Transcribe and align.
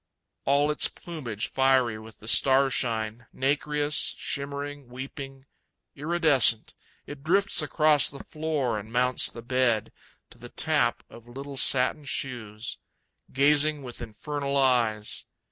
All 0.45 0.71
its 0.71 0.87
plumage 0.87 1.45
fiery 1.45 1.99
with 1.99 2.17
the 2.17 2.27
starshine, 2.27 3.27
Nacreous, 3.31 4.15
shimmering, 4.17 4.87
weeping, 4.87 5.45
iridescent, 5.95 6.73
It 7.05 7.23
drifts 7.23 7.61
across 7.61 8.09
the 8.09 8.23
floor 8.23 8.79
and 8.79 8.91
mounts 8.91 9.29
the 9.29 9.43
bed, 9.43 9.91
To 10.31 10.39
the 10.39 10.49
tap 10.49 11.03
of 11.07 11.27
little 11.27 11.55
satin 11.55 12.05
shoes. 12.05 12.79
Gazing 13.31 13.83
with 13.83 14.01
infernal 14.01 14.57
eyes. 14.57 15.25